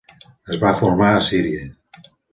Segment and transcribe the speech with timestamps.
[0.55, 1.71] Es va formar a Síria.